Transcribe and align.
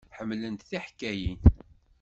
Ḥemmlent 0.17 0.65
tiḥkayin. 0.69 1.39